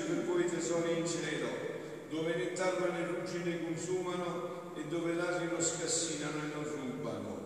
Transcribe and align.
Invece 0.00 0.02
per 0.02 0.24
voi 0.24 0.44
tesori 0.46 0.98
in 0.98 1.06
cielo, 1.06 1.48
dove 2.08 2.34
né 2.34 2.52
tarme 2.52 2.90
né 2.90 3.06
ruggine 3.06 3.64
consumano 3.64 4.72
e 4.74 4.84
dove 4.88 5.12
ladri 5.12 5.46
non 5.46 5.60
scassinano 5.60 6.38
e 6.38 6.54
non 6.54 6.64
rubano 6.64 7.38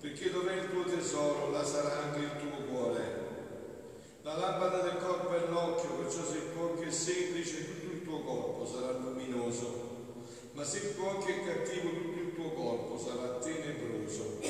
perché 0.00 0.30
dov'è 0.30 0.52
il 0.56 0.70
tuo 0.70 0.84
tesoro, 0.84 1.50
là 1.50 1.64
sarà 1.64 2.02
anche 2.02 2.18
il 2.18 2.36
tuo 2.36 2.66
cuore. 2.66 3.22
La 4.20 4.36
lampada 4.36 4.82
del 4.82 4.98
corpo 4.98 5.34
è 5.34 5.48
l'occhio, 5.48 5.94
perciò 5.94 6.22
se 6.22 6.36
il 6.36 6.52
tuo 6.52 6.78
è 6.78 6.90
semplice, 6.90 7.64
tutto 7.64 7.94
il 7.94 8.04
tuo 8.04 8.20
corpo 8.20 8.66
sarà 8.66 8.98
luminoso. 8.98 9.92
Ma 10.52 10.62
se 10.62 10.76
il 10.76 10.94
tuo 10.94 11.24
è 11.24 11.44
cattivo, 11.46 11.88
tutto 11.88 12.20
il 12.20 12.34
tuo 12.34 12.50
corpo 12.50 12.98
sarà 12.98 13.38
tenebroso. 13.38 14.40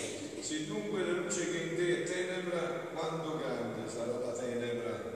Se 0.40 0.66
dunque 0.66 1.04
la 1.04 1.12
luce 1.12 1.48
che 1.48 1.56
in 1.58 1.76
te 1.76 2.02
è 2.02 2.02
tenebra, 2.02 2.88
quanto 2.92 3.38
grande 3.38 3.88
sarà 3.88 4.18
la 4.18 4.32
tenebra? 4.32 5.14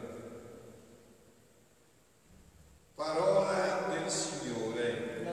Parola 2.99 3.87
del 3.93 4.11
Signore. 4.11 5.25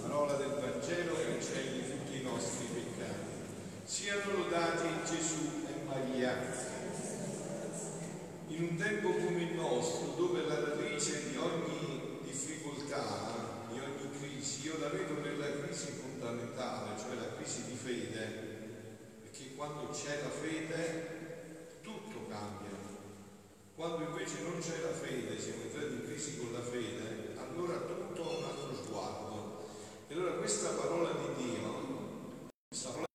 Parola 0.00 0.32
del 0.34 0.58
Vangelo 0.60 1.14
che 1.16 1.28
cancelli 1.38 1.90
tutti 1.90 2.20
i 2.20 2.22
nostri 2.22 2.66
peccati. 2.66 3.28
Siano 3.84 4.32
lodati 4.32 4.88
Gesù 5.04 5.64
e 5.66 5.84
Maria. 5.84 6.36
In 8.46 8.62
un 8.62 8.76
tempo 8.76 9.10
come 9.10 9.42
il 9.42 9.54
nostro, 9.54 10.14
dove 10.16 10.46
la 10.46 10.60
radice 10.60 11.30
di 11.30 11.36
ogni 11.36 12.20
difficoltà, 12.22 13.66
di 13.72 13.80
ogni 13.80 14.10
crisi, 14.18 14.66
io 14.66 14.78
la 14.78 14.88
vedo 14.88 15.20
nella 15.20 15.50
crisi 15.62 15.90
fondamentale, 15.92 16.96
cioè 16.96 17.16
la 17.16 17.34
crisi 17.34 17.64
di 17.64 17.74
fede, 17.74 18.24
perché 19.22 19.47
quando 19.58 19.88
c'è 19.90 20.22
la 20.22 20.30
fede 20.30 21.80
tutto 21.82 22.28
cambia. 22.28 22.78
Quando 23.74 24.04
invece 24.04 24.42
non 24.42 24.60
c'è 24.60 24.80
la 24.82 24.92
fede, 24.92 25.38
siamo 25.38 25.62
entrati 25.62 25.94
in 25.94 26.04
crisi 26.04 26.38
con 26.38 26.52
la 26.52 26.62
fede, 26.62 27.34
allora 27.36 27.76
tutto 27.78 28.22
ha 28.22 28.36
un 28.38 28.44
altro 28.44 28.74
sguardo. 28.74 29.66
E 30.06 30.14
allora 30.14 30.34
questa 30.34 30.70
parola 30.70 31.10
di 31.10 31.42
Dio, 31.42 32.40
questa 32.68 32.90
parola 32.90 33.07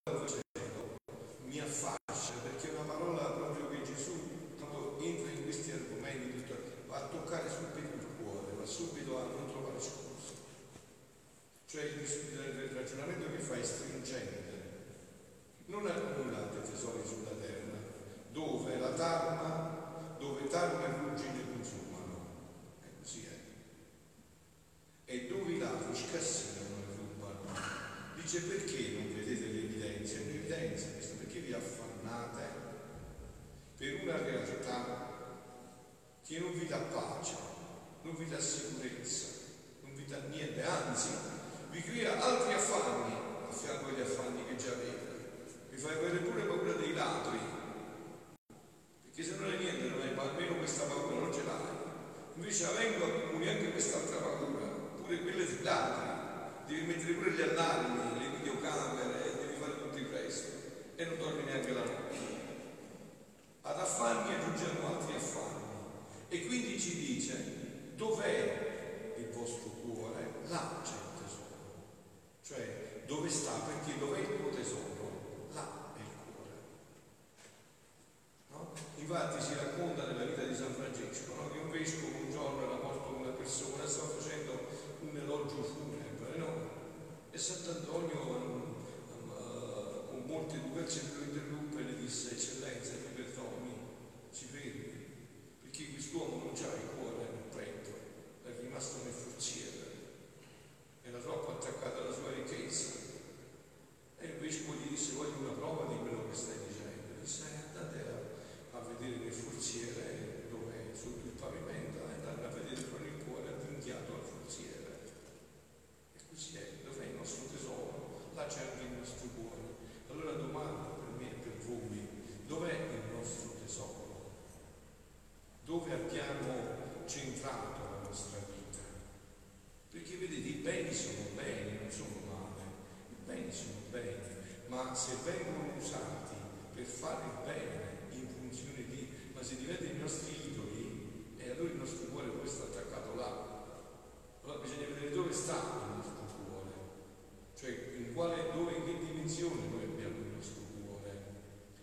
dimensione 149.43 149.67
noi 149.69 149.83
abbiamo 149.83 150.17
il 150.19 150.35
nostro 150.35 150.61
cuore. 150.71 151.11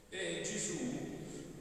E 0.08 0.42
Gesù 0.42 0.78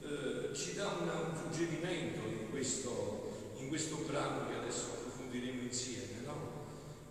eh, 0.01 0.55
ci 0.55 0.75
dà 0.75 0.87
una, 1.01 1.13
un 1.13 1.35
suggerimento 1.35 2.27
in 2.27 2.49
questo, 2.49 3.53
in 3.57 3.67
questo 3.67 3.97
brano 4.07 4.47
che 4.47 4.55
adesso 4.55 4.93
approfondiremo 4.93 5.61
insieme, 5.61 6.21
no? 6.23 6.57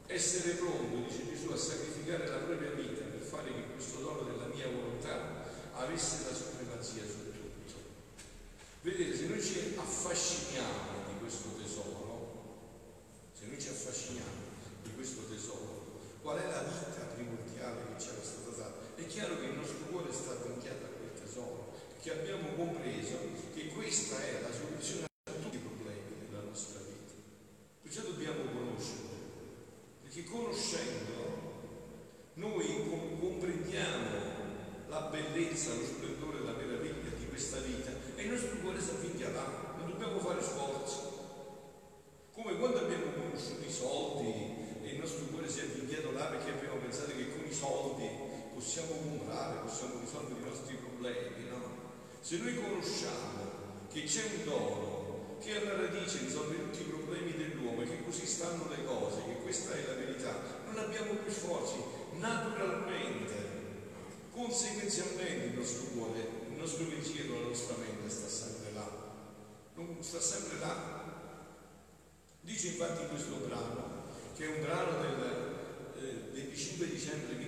Essere 0.07 0.55
pronto, 0.55 1.07
dice 1.07 1.29
Gesù, 1.29 1.51
a 1.53 1.57
sacrificare 1.57 2.29
la 2.29 2.39
propria 2.39 2.71
vita 2.71 3.05
per 3.05 3.21
fare 3.21 3.53
che 3.53 3.73
questo 3.75 4.01
dono 4.01 4.23
della 4.23 4.47
mia 4.47 4.67
volontà 4.69 5.45
avesse 5.75 6.25
la 6.29 6.35
supremazia 6.35 7.03
su 7.05 7.31
tutto. 7.33 7.75
Vedete, 8.83 9.17
se 9.17 9.27
noi 9.27 9.43
ci 9.43 9.75
affasciniamo 9.77 11.13
di 11.13 11.19
questo 11.21 11.49
tesoro, 11.61 12.57
se 13.39 13.47
noi 13.47 13.61
ci 13.61 13.69
affasciniamo 13.69 14.47
di 14.83 14.95
questo 14.95 15.23
tesoro, 15.29 15.87
qual 16.23 16.39
è 16.39 16.47
la 16.47 16.63
vita 16.63 17.05
primordiale 17.15 17.83
che 17.97 18.01
stata 18.01 18.21
data? 18.21 18.38
È 18.99 19.07
chiaro 19.07 19.39
che 19.39 19.47
il 19.47 19.55
nostro 19.55 19.87
cuore 19.93 20.13
sta 20.13 20.33
avvinghiato 20.33 20.85
a 20.85 20.89
quel 20.89 21.15
tesoro, 21.15 21.73
perché 21.95 22.19
abbiamo 22.19 22.49
compreso 22.57 23.15
che 23.55 23.69
questa 23.69 24.19
è 24.19 24.43
la 24.43 24.51
soluzione 24.51 25.07
a 25.07 25.33
tutti 25.41 25.55
i 25.55 25.61
problemi 25.61 26.27
della 26.29 26.43
nostra 26.43 26.81
vita. 26.81 27.15
Perciò 27.81 28.03
dobbiamo 28.03 28.43
conoscere, 28.51 29.07
perché 30.03 30.25
conoscendo 30.25 31.15
noi 32.35 32.67
comprendiamo 33.21 34.89
la 34.89 35.01
bellezza, 35.03 35.75
lo 35.75 35.85
splendore, 35.85 36.41
la 36.41 36.59
meraviglia 36.59 37.15
di 37.17 37.29
questa 37.29 37.61
vita 37.61 37.93
e 38.17 38.23
il 38.25 38.31
nostro 38.31 38.57
cuore 38.59 38.81
si 38.81 38.91
là, 39.31 39.75
non 39.79 39.91
dobbiamo 39.91 40.19
fare 40.19 40.43
sforzi. 40.43 40.99
Come 42.33 42.59
quando 42.59 42.81
abbiamo 42.81 43.13
conosciuto 43.13 43.65
i 43.65 43.71
soldi 43.71 44.33
e 44.83 44.89
il 44.89 44.99
nostro 44.99 45.27
cuore 45.27 45.49
si 45.49 45.61
è 45.61 45.63
avvinghiato 45.63 46.11
là 46.11 46.25
perché 46.25 46.51
abbiamo 46.51 46.81
pensato 46.81 47.13
che 47.15 47.31
con 47.31 47.47
i 47.47 47.53
soldi 47.55 48.28
possiamo 48.59 48.91
comprare, 48.91 49.61
possiamo 49.61 50.01
risolvere 50.01 50.41
i 50.41 50.49
nostri 50.49 50.75
problemi, 50.75 51.49
no? 51.49 51.63
Se 52.21 52.39
noi 52.39 52.57
conosciamo 52.57 53.87
che 53.89 54.03
c'è 54.03 54.25
un 54.35 54.45
dono 54.45 55.37
che 55.39 55.57
alla 55.57 55.77
radice 55.77 56.19
risolve 56.19 56.57
tutti 56.57 56.81
i 56.81 56.91
problemi 56.91 57.37
dell'uomo 57.37 57.83
e 57.83 57.87
che 57.87 58.03
così 58.03 58.27
stanno 58.27 58.69
le 58.69 58.85
cose, 58.85 59.23
che 59.27 59.43
questa 59.43 59.75
è 59.75 59.87
la 59.87 59.95
verità, 59.95 60.35
non 60.67 60.77
abbiamo 60.77 61.15
più 61.15 61.33
sforzi, 61.33 61.77
naturalmente, 62.19 63.35
conseguenzialmente 64.33 65.47
il 65.47 65.55
nostro 65.55 65.85
cuore, 65.95 66.19
il 66.51 66.59
nostro 66.59 66.85
pensiero, 66.87 67.41
la 67.41 67.47
nostra 67.47 67.77
mente 67.77 68.11
sta 68.11 68.27
sempre 68.27 68.73
là, 68.73 68.91
non 69.75 69.97
sta 70.01 70.21
sempre 70.21 70.59
là. 70.59 71.07
Dice 72.41 72.67
infatti 72.69 73.07
questo 73.07 73.37
brano, 73.37 74.07
che 74.35 74.45
è 74.47 74.49
un 74.49 74.63
brano 74.63 75.01
del 75.01 75.47
eh, 76.03 76.31
25 76.33 76.89
dicembre 76.89 77.39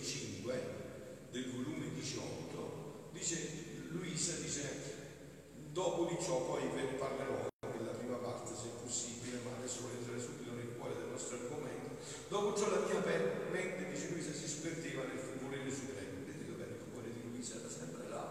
1925 0.00 1.28
del 1.30 1.50
volume 1.52 1.92
18, 1.94 3.10
dice 3.12 3.36
Luisa, 3.90 4.34
dice 4.40 4.90
dopo 5.72 6.04
di 6.04 6.16
ciò 6.20 6.44
poi 6.46 6.66
ve 6.74 6.82
ne 6.82 6.92
parlerò 6.98 7.48
nella 7.78 7.92
prima 7.92 8.16
parte 8.16 8.52
se 8.54 8.68
possibile, 8.82 9.38
ma 9.44 9.56
adesso 9.56 9.82
voglio 9.82 9.98
entrare 9.98 10.20
subito 10.20 10.52
nel 10.52 10.74
cuore 10.76 10.96
del 10.96 11.10
nostro 11.10 11.36
argomento. 11.36 11.96
Dopo 12.28 12.58
ciò 12.58 12.68
la 12.70 12.86
mia 12.86 13.00
mente, 13.00 13.86
dice 13.88 14.10
Luisa, 14.10 14.32
si 14.32 14.48
sperdeva 14.48 15.04
nel 15.04 15.20
volere 15.40 15.70
supremo. 15.70 16.26
Vedete 16.26 16.52
bene 16.52 16.74
il 16.74 16.92
cuore 16.92 17.12
di 17.12 17.22
Luisa 17.30 17.54
era 17.58 17.70
sempre 17.70 18.08
là. 18.08 18.24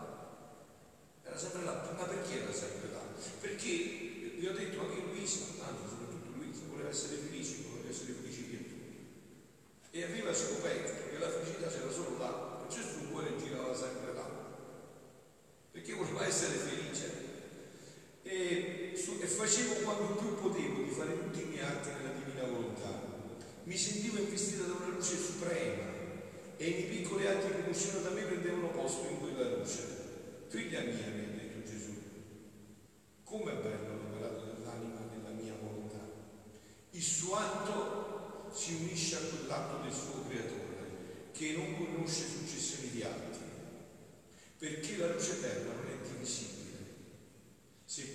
Era 1.24 1.38
sempre 1.38 1.64
là. 1.64 1.96
Ma 1.98 2.04
perché 2.04 2.44
era 2.44 2.54
sempre 2.54 2.92
là? 2.92 3.02
Perché 3.40 4.36
vi 4.38 4.48
ho 4.48 4.54
detto 4.54 4.80
anche 4.82 5.02
Luisa, 5.10 5.46
anzi 5.64 5.88
soprattutto 5.88 6.30
Luisa, 6.36 6.62
voleva 6.70 6.90
essere 6.90 7.16
felice, 7.18 7.64
voleva 7.70 7.90
essere 7.90 8.14
felice 8.14 8.42
di 8.46 8.58
tutti. 8.58 8.98
E 9.92 10.04
aveva 10.04 10.34
scoperto 10.34 11.10
che 11.10 11.18
la 11.18 11.30
felicità 11.30 11.68
c'era 11.68 11.92
solo 11.92 12.18
là, 12.18 12.62
perciò 12.62 12.80
il 12.80 12.94
suo 12.94 13.10
cuore 13.10 13.38
girava 13.38 13.74
sempre 13.74 14.14
là. 14.14 14.28
Perché 15.72 15.94
voleva 15.94 16.26
essere 16.26 16.56
felice 16.56 17.30
e, 18.30 18.94
e 18.94 19.28
facevo 19.28 19.74
quanto 19.82 20.22
più 20.22 20.36
potevo 20.40 20.84
di 20.84 20.92
fare 20.92 21.18
tutti 21.18 21.42
i 21.42 21.46
miei 21.46 21.64
atti 21.66 21.90
nella 21.90 22.14
divina 22.14 22.44
volontà. 22.44 23.08
Mi 23.64 23.76
sentivo 23.76 24.20
investita 24.20 24.66
da 24.66 24.74
una 24.74 24.96
luce 24.96 25.18
suprema 25.18 25.98
e 26.58 26.68
i 26.68 26.74
miei 26.74 26.98
piccoli 26.98 27.26
atti 27.26 27.48
che 27.48 27.70
uscivano 27.70 28.02
da 28.02 28.10
me 28.12 28.22
prendevano 28.22 28.70
posto 28.70 29.08
in 29.08 29.20
quella 29.20 29.56
luce. 29.56 29.98
Figlia 30.48 30.82
mia, 30.82 31.08
mi 31.08 31.24
ha 31.24 31.38
detto 31.38 31.68
Gesù, 31.68 31.94
come 33.24 33.52
è 33.52 33.56
bello 33.56 33.96
l'operato 33.96 34.46
dell'anima 34.46 35.00
nella 35.12 35.30
mia 35.30 35.54
volontà. 35.60 36.00
Il 36.92 37.02
suo 37.02 37.36
atto 37.36 38.52
si 38.54 38.74
unisce 38.74 39.16
a 39.16 39.20
quell'atto 39.20 39.84
del 39.84 39.94
suo 39.94 40.24
creatore, 40.28 41.30
che 41.32 41.54
non 41.56 41.78
conosce 41.78 42.26
successioni 42.26 42.90
di 42.92 43.04
atti, 43.04 43.40
perché 44.58 44.98
la 44.98 45.14
luce 45.14 45.32
eterna 45.32 45.74
non 45.74 45.86
è 45.88 46.08
divisibile 46.08 46.60
se 47.90 48.14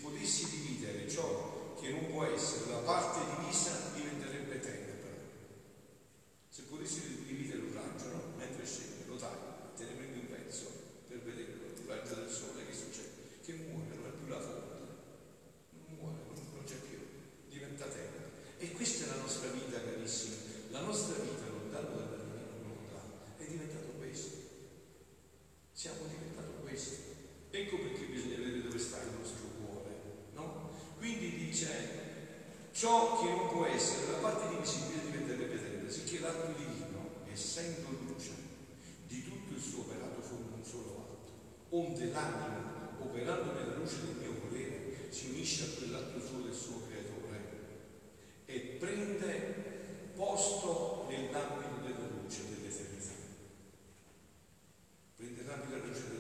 dividere 0.85 1.09
ciò 1.09 1.75
che 1.81 1.91
non 1.91 2.07
può 2.11 2.25
essere 2.25 2.71
la 2.71 2.79
parte 2.79 3.21
divisa, 3.37 3.91
diventerebbe 3.95 4.61
tenebra. 4.61 5.11
Se 6.49 6.63
potessi 6.63 7.25
dividere 7.25 7.61
un 7.61 7.73
raggio, 7.73 8.09
no? 8.13 8.23
mentre 8.37 8.65
scende, 8.67 9.07
lo 9.07 9.17
taglio, 9.17 9.73
te 9.77 9.85
ne 9.85 9.93
prendi 9.93 10.19
un 10.21 10.29
pezzo 10.29 10.67
per 11.09 11.21
vedere 11.23 11.53
il 11.53 11.87
raggio 11.87 12.15
del 12.15 12.31
sole, 12.31 12.67
che 12.67 12.75
succede? 12.75 13.41
Che 13.43 13.53
muore, 13.55 13.97
non 13.97 14.07
è 14.07 14.13
più 14.13 14.29
la 14.29 14.41
fonte, 14.41 14.75
non 15.73 15.97
muore, 15.99 16.17
non, 16.29 16.65
c'è 16.65 16.77
più, 16.77 16.99
diventa 17.49 17.87
tenebra. 17.87 18.29
E 18.59 18.71
questa 18.73 19.05
è 19.05 19.09
la 19.09 19.23
nostra 19.23 19.51
vita, 19.51 19.83
carissimi. 19.83 20.37
La 20.71 20.81
nostra 20.81 21.17
vita, 21.23 21.49
lontano 21.49 21.97
dalla 21.97 22.17
divina 22.23 22.45
volontà, 22.63 23.03
è 23.39 23.45
diventato 23.45 23.89
questo. 23.99 24.37
Siamo 25.73 26.07
diventato 26.07 26.63
questo. 26.63 27.13
Ecco 27.51 27.79
perché 27.79 28.05
bisogna 28.07 28.37
vedere 28.37 28.63
dove 28.63 28.79
sta 28.79 29.03
il 29.03 29.13
nostro 29.19 29.45
quindi 31.05 31.37
dice, 31.37 31.69
ciò 32.73 33.21
che 33.21 33.29
non 33.29 33.49
può 33.49 33.67
essere 33.67 34.13
la 34.13 34.19
parte 34.21 34.49
divisibile 34.49 35.05
diventerebbe 35.05 35.61
terra, 35.61 35.91
sicché 35.91 36.19
l'atto 36.21 36.57
divino, 36.57 37.11
essendo 37.31 37.91
luce, 37.91 38.31
di 39.07 39.23
tutto 39.23 39.53
il 39.53 39.61
suo 39.61 39.81
operato 39.81 40.23
forma 40.23 40.57
un 40.57 40.65
solo 40.65 41.05
atto, 41.05 41.77
onde 41.77 42.11
l'anima, 42.11 42.97
operando 43.01 43.53
nella 43.53 43.75
luce 43.75 43.97
del 44.01 44.17
mio 44.17 44.33
volere, 44.49 45.09
si 45.11 45.27
unisce 45.29 45.65
a 45.65 45.77
quell'atto 45.77 46.19
suo 46.21 46.39
del 46.39 46.55
suo 46.55 46.87
creatore 46.89 47.41
e 48.47 48.59
prende 48.81 50.13
posto 50.17 51.05
nell'ambito 51.11 51.85
della 51.85 52.09
luce 52.19 52.49
dell'eternità. 52.49 53.13
Prende 55.17 55.43
l'ambito 55.43 55.75
della 55.75 55.85
luce 55.85 56.15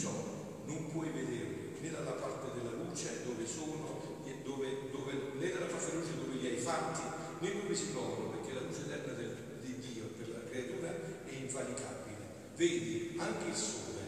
Perciò 0.00 0.16
non 0.64 0.90
puoi 0.92 1.10
vedere 1.10 1.76
né 1.78 1.90
dalla 1.90 2.12
parte 2.12 2.56
della 2.56 2.72
luce 2.72 3.22
dove 3.22 3.46
sono, 3.46 4.00
dove, 4.42 4.88
dove, 4.90 5.12
né 5.38 5.52
dalla 5.52 5.66
parte 5.66 5.90
della 5.90 6.00
luce 6.00 6.16
dove 6.16 6.34
li 6.40 6.46
hai 6.46 6.56
fatti, 6.56 7.02
né 7.40 7.52
dove 7.52 7.74
si 7.74 7.90
trovano, 7.90 8.30
perché 8.30 8.54
la 8.54 8.60
luce 8.62 8.80
eterna 8.86 9.12
del, 9.12 9.36
di 9.60 9.78
Dio 9.78 10.04
per 10.16 10.30
la 10.30 10.48
creatura 10.48 10.88
è 11.26 11.34
invalicabile. 11.34 12.16
Vedi, 12.56 13.14
anche 13.18 13.48
il 13.50 13.54
sole, 13.54 14.00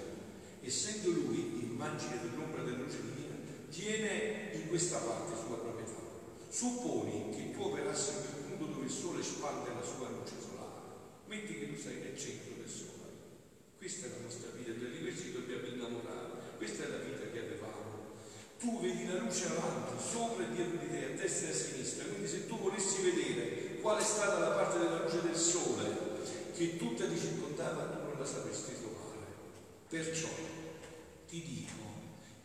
essendo 0.63 1.11
lui 1.11 1.61
immagine 1.61 2.21
dell'ombra 2.23 2.63
della 2.63 2.79
luce 2.79 3.03
divina, 3.03 3.37
tiene 3.69 4.49
in 4.55 4.69
questa 4.69 4.97
parte 4.97 5.37
sua 5.45 5.59
proprietà. 5.59 6.01
Supponi 6.49 7.37
che 7.37 7.53
tu 7.53 7.65
operassi 7.65 8.13
in 8.13 8.17
quel 8.17 8.57
punto 8.57 8.73
dove 8.73 8.87
il 8.87 8.91
sole 8.91 9.23
spande 9.23 9.69
la 9.69 9.85
sua 9.85 10.09
luce 10.09 10.41
solare. 10.41 10.81
Metti 11.27 11.59
che 11.59 11.71
tu 11.71 11.79
sei 11.79 12.01
nel 12.01 12.17
centro 12.17 12.55
del 12.57 12.71
sole. 12.71 13.02
Questa 13.83 14.07
è 14.07 14.11
la 14.11 14.23
nostra 14.23 14.51
vita, 14.55 14.71
di 14.71 15.01
questi 15.01 15.33
dobbiamo 15.33 15.67
innamorare. 15.67 16.23
Questa 16.57 16.85
è 16.85 16.89
la 16.89 16.99
vita 16.99 17.27
che 17.33 17.39
avevamo. 17.41 17.83
Tu 18.63 18.81
vedi 18.81 19.09
la 19.09 19.19
luce 19.19 19.47
avanti, 19.47 20.01
sopra 20.01 20.45
e 20.45 20.55
dietro 20.55 20.77
di 20.77 20.89
te, 20.89 21.05
a 21.05 21.17
destra 21.17 21.49
e 21.49 21.51
a 21.51 21.55
sinistra. 21.55 22.05
Quindi 22.05 22.29
se 22.29 22.47
tu 22.47 22.57
volessi 22.61 23.03
vedere 23.03 23.81
qual 23.81 24.01
è 24.01 24.05
stata 24.05 24.39
la 24.39 24.55
parte 24.55 24.79
della 24.79 25.03
luce 25.03 25.23
del 25.23 25.35
sole 25.35 25.97
che 26.55 26.77
tutta 26.77 27.09
ti 27.09 27.19
circondava, 27.19 27.87
tu 27.87 28.07
non 28.07 28.19
la 28.21 28.25
sapresti 28.25 28.75
trovare. 28.79 29.27
Perciò 29.89 30.29
ti 31.27 31.43
dico 31.43 31.83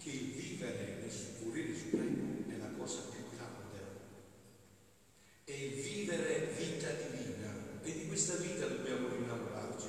che 0.02 0.10
il 0.10 0.32
vivere 0.32 0.98
nel 1.02 1.12
volere 1.44 1.76
supremo 1.78 2.46
è 2.50 2.58
la 2.58 2.72
cosa 2.76 3.02
più 3.12 3.22
grande. 3.38 3.78
E 5.46 5.66
il 5.68 5.82
vivere 5.84 6.52
vita 6.58 6.90
divina. 6.90 7.54
E 7.84 7.94
di 7.94 8.08
questa 8.08 8.38
vita 8.38 8.66
dobbiamo 8.66 9.14
innamorarci. 9.14 9.86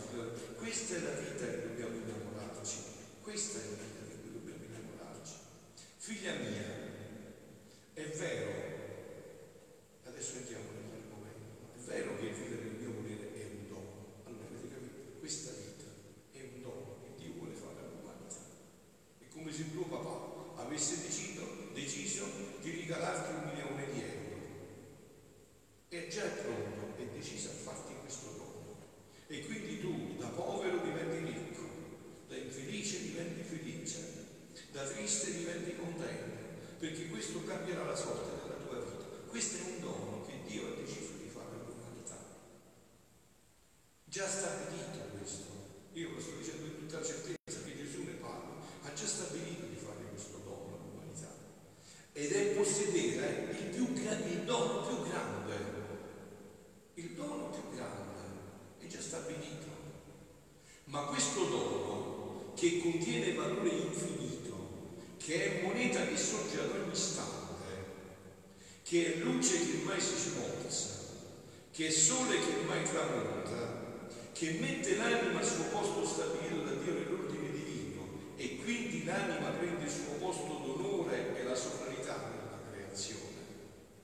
Questa 0.58 0.94
è 0.94 1.00
la 1.00 1.20
vita 1.20 1.46
che 1.46 1.62
dobbiamo 1.68 1.96
innamorarci. 1.96 2.76
Questa 3.22 3.58
è 3.58 3.62
la 3.62 3.68
vita 3.70 3.98
Figlia 6.08 6.32
mia, 6.36 6.64
è 7.92 8.02
vero, 8.16 8.50
adesso 10.04 10.36
entriamo 10.38 10.70
nell'argomento, 10.72 11.76
è 11.76 11.80
vero 11.84 12.16
che 12.16 12.32
vivere 12.32 12.68
il 12.68 12.76
mio 12.80 12.92
volere 12.92 13.34
è 13.34 13.44
un 13.44 13.68
dono. 13.68 14.22
Allora 14.24 14.46
avete 14.46 14.72
capito? 14.72 15.18
Questa 15.18 15.50
vita 15.52 15.84
è 16.32 16.40
un 16.40 16.62
dono 16.62 16.96
che 17.02 17.22
Dio 17.22 17.34
vuole 17.34 17.52
fare 17.52 17.80
all'umanità. 17.84 18.40
È 19.18 19.24
come 19.34 19.52
se 19.52 19.70
tuo 19.70 19.84
papà 19.84 20.62
avesse 20.62 21.02
deciso, 21.02 21.44
deciso 21.74 22.24
di 22.62 22.70
regalarti 22.70 23.30
un 23.30 23.50
milione 23.52 23.92
di 23.92 24.00
euro. 24.00 24.40
È 25.88 26.06
già 26.08 26.24
pronto, 26.24 26.96
è 26.96 27.04
deciso 27.14 27.50
a 27.50 27.52
farti 27.52 27.92
questo 28.00 28.32
dono. 28.32 28.76
E 29.26 29.44
quindi 29.44 29.78
tu 29.78 30.16
da 30.16 30.28
povero 30.28 30.78
diventi 30.78 31.32
ricco, 31.32 31.68
da 32.28 32.36
infelice 32.36 33.02
diventi 33.02 33.42
felice 33.42 34.18
da 34.78 34.84
triste 34.84 35.32
diventi 35.32 35.74
contento, 35.76 36.76
perché 36.78 37.08
questo 37.08 37.42
cambierà 37.44 37.84
la 37.84 37.96
sorte 37.96 38.30
della 38.42 38.62
tua 38.62 38.78
vita. 38.78 39.04
Questo 39.26 39.56
è 39.56 39.60
un 39.74 39.80
dono 39.80 40.24
che 40.26 40.40
Dio 40.46 40.68
ha 40.68 40.76
deciso 40.76 41.14
di 41.20 41.28
fare 41.28 41.50
all'umanità. 41.50 42.16
Già 44.04 44.28
stabilito 44.28 45.18
questo. 45.18 45.46
Io 45.94 46.12
lo 46.12 46.20
sto 46.20 46.36
dicendo 46.36 46.66
in 46.66 46.78
tutta 46.78 47.02
certezza 47.02 47.62
che 47.64 47.76
Gesù 47.76 48.02
ne 48.04 48.12
parla. 48.20 48.54
Ha 48.82 48.92
già 48.92 49.06
stabilito 49.06 49.66
di 49.66 49.76
fare 49.76 50.04
questo 50.10 50.38
dono 50.44 50.78
all'umanità. 50.78 51.34
Ed 52.12 52.30
è 52.30 52.54
possedere 52.54 53.56
il, 53.58 53.66
più, 53.74 53.92
il 53.94 54.42
dono 54.44 54.86
più 54.86 55.08
grande. 55.08 55.56
Il 56.94 57.14
dono 57.14 57.50
più 57.50 57.76
grande 57.76 58.22
è 58.78 58.86
già 58.86 59.00
stabilito. 59.00 59.66
Ma 60.84 61.02
questo 61.06 61.44
dono 61.44 62.52
che 62.54 62.80
contiene 62.80 63.34
valore 63.34 63.68
infinito 63.70 64.28
che 65.28 65.60
è 65.60 65.62
moneta 65.62 66.06
che 66.06 66.16
sorge 66.16 66.58
ad 66.58 66.70
ogni 66.70 66.90
istante, 66.90 67.66
che 68.82 69.07
è 69.18 69.20
luce 69.20 69.58
che 69.58 69.82
mai 69.84 70.00
si 70.00 70.14
smorza, 70.14 70.86
che 71.72 71.88
è 71.88 71.90
sole 71.90 72.38
che 72.38 72.62
mai 72.66 72.84
tramonta, 72.84 74.06
che 74.32 74.58
mette 74.60 74.96
l'anima 74.96 75.40
al 75.40 75.44
suo 75.44 75.64
posto 75.64 76.06
stabilito 76.06 76.62
da 76.62 76.72
Dio 76.74 76.92
nell'ordine 76.92 77.50
divino 77.50 78.06
e 78.36 78.58
quindi 78.62 79.04
l'anima 79.04 79.50
prende 79.50 79.84
il 79.84 79.90
suo 79.90 80.14
posto 80.20 80.62
d'onore 80.64 81.36
e 81.36 81.42
la 81.42 81.54
sovranità 81.56 82.30
nella 82.30 82.60
creazione. 82.70 83.26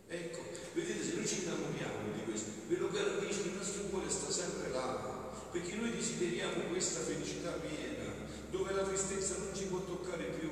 Ecco, 0.09 0.41
vedete, 0.73 1.05
se 1.05 1.15
noi 1.15 1.27
ci 1.27 1.43
innamoriamo 1.43 2.13
di 2.13 2.25
questo, 2.25 2.51
ve 2.67 2.77
lo 2.77 2.91
garantisco, 2.91 3.47
il 3.47 3.55
nostro 3.55 3.83
cuore 3.85 4.11
sta 4.11 4.31
sempre 4.33 4.71
là, 4.71 5.31
perché 5.53 5.77
noi 5.77 5.93
desideriamo 5.93 6.71
questa 6.71 7.01
felicità 7.01 7.51
piena, 7.53 8.11
dove 8.51 8.73
la 8.73 8.83
tristezza 8.83 9.37
non 9.39 9.55
ci 9.55 9.67
può 9.67 9.79
toccare 9.79 10.25
più, 10.25 10.51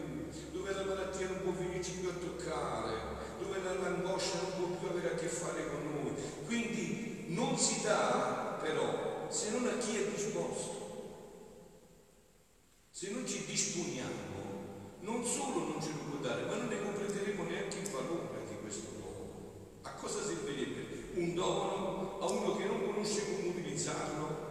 dove 0.52 0.72
la 0.72 0.84
malattia 0.84 1.28
non 1.28 1.42
può 1.42 1.52
venirci 1.52 1.98
più 1.98 2.08
a 2.08 2.12
toccare, 2.12 3.21
dove 3.42 3.60
l'angoscia 3.62 4.38
non 4.42 4.52
può 4.56 4.66
più 4.78 4.88
avere 4.88 5.14
a 5.14 5.18
che 5.18 5.26
fare 5.26 5.68
con 5.68 6.02
noi. 6.02 6.14
Quindi 6.46 7.24
non 7.28 7.58
si 7.58 7.82
dà 7.82 8.58
però 8.60 9.26
se 9.28 9.50
non 9.50 9.66
a 9.66 9.76
chi 9.78 9.96
è 9.96 10.06
disposto. 10.08 10.80
Se 12.90 13.10
non 13.10 13.26
ci 13.26 13.44
disponiamo, 13.44 14.32
non 15.00 15.24
solo 15.24 15.66
non 15.66 15.82
ce 15.82 15.88
lo 15.88 16.10
può 16.10 16.18
dare, 16.18 16.44
ma 16.44 16.54
non 16.56 16.68
ne 16.68 16.80
comprenderemo 16.80 17.42
neanche 17.44 17.78
il 17.78 17.88
valore 17.90 18.46
di 18.48 18.54
questo 18.60 18.90
dono. 18.98 19.80
A 19.82 19.90
cosa 19.94 20.22
servirebbe 20.22 21.10
un 21.14 21.34
dono 21.34 22.20
a 22.20 22.26
uno 22.30 22.56
che 22.56 22.64
non 22.64 22.84
conosce 22.84 23.24
come 23.24 23.48
utilizzarlo 23.48 24.50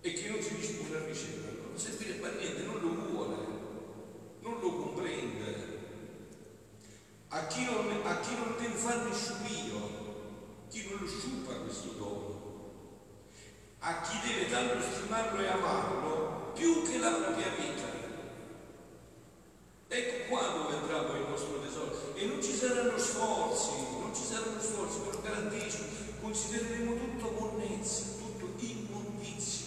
e 0.00 0.12
che 0.12 0.28
non 0.28 0.42
si 0.42 0.56
dispone 0.56 0.96
a 0.96 1.04
riceverlo? 1.06 1.68
Non 1.68 1.78
servirebbe 1.78 2.26
a 2.26 2.32
niente, 2.32 2.62
non 2.64 2.80
lo 2.80 3.10
vuole, 3.10 3.36
non 4.40 4.58
lo 4.60 4.76
comprende. 4.76 5.80
A 7.28 7.46
chi 7.46 7.64
non, 7.64 8.00
a 8.02 8.20
chi 8.20 8.34
non 8.34 8.54
deve 8.58 8.74
fare 8.74 9.08
nessun 9.08 9.46
io, 9.46 10.66
chi 10.68 10.88
non 10.90 10.98
lo 11.00 11.06
sciupa 11.06 11.54
questo 11.60 11.92
dono, 11.92 12.32
a 13.78 14.00
chi 14.00 14.18
deve 14.26 14.50
tanto 14.50 14.82
stimarlo 14.82 15.40
e 15.40 15.46
amarlo 15.46 16.50
più 16.54 16.82
che 16.82 16.98
la 16.98 17.10
propria 17.10 17.48
vita. 17.56 18.00
Ecco 19.88 20.28
qua 20.28 20.46
dove 20.48 20.74
andrà 20.74 21.02
poi 21.04 21.20
il 21.20 21.28
nostro 21.28 21.60
tesoro. 21.60 22.14
E 22.14 22.24
non 22.26 22.42
ci 22.42 22.54
saranno 22.54 22.96
sforzi, 22.96 23.70
non 23.98 24.14
ci 24.14 24.24
saranno 24.24 24.60
sforzi, 24.60 25.00
ve 25.00 25.10
lo 25.10 25.20
garantisco, 25.20 25.82
considereremo 26.20 26.96
tutto 26.96 27.30
monnezza, 27.38 28.04
tutto 28.18 28.64
immondizia. 28.64 29.66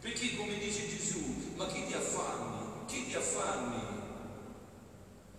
Perché 0.00 0.36
come 0.36 0.58
dice 0.58 0.88
Gesù, 0.88 1.54
ma 1.56 1.66
chi 1.66 1.86
ti 1.86 1.94
affanni? 3.16 4.04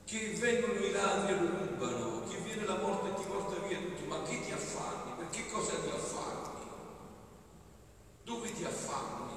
Che 0.06 0.36
vengono 0.40 0.74
i 0.74 0.92
ladri 0.92 1.34
e 1.34 1.38
rubano, 1.38 2.24
che 2.28 2.38
viene 2.38 2.66
la 2.66 2.78
morte 2.78 3.10
e 3.10 3.14
ti 3.16 3.28
porta 3.28 3.66
via 3.68 3.78
tutto, 3.78 4.06
ma 4.08 4.24
chi 4.24 4.42
ti 4.42 4.52
affanni? 4.52 5.12
Perché 5.18 5.48
cosa 5.48 5.74
ti 5.74 5.90
affanni? 5.90 6.66
Dove 8.24 8.54
ti 8.54 8.64
affanni? 8.64 9.36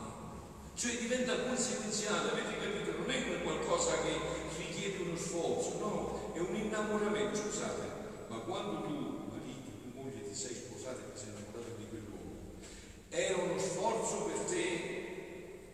Cioè 0.74 0.96
diventa 0.98 1.42
conseguenziale, 1.42 2.30
avete 2.30 2.56
capito? 2.58 2.98
Non 2.98 3.10
è 3.10 3.42
qualcosa 3.42 4.00
che 4.02 4.16
richiede 4.56 5.02
uno 5.02 5.16
sforzo, 5.16 5.78
no, 5.78 6.32
è 6.32 6.38
un 6.38 6.54
innamoramento, 6.54 7.36
scusate, 7.36 7.82
ma 8.28 8.36
quando 8.38 8.82
tu, 8.82 9.28
marito, 9.28 9.70
tu 9.82 9.90
moglie 9.94 10.28
ti 10.28 10.34
sei 10.34 10.54
sposato 10.54 11.00
e 11.00 11.12
ti 11.12 11.18
sei 11.18 11.28
innamorato 11.30 11.74
di 11.76 11.88
quell'uomo, 11.88 12.60
era 13.10 13.42
uno 13.42 13.58
sforzo 13.58 14.22
per 14.24 14.38
te 14.44 14.99